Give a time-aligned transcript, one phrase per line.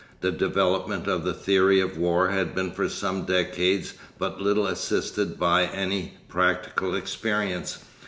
[0.21, 5.37] The development of the theory of war had been for some decades but little assisted
[5.37, 7.77] by any practical experience.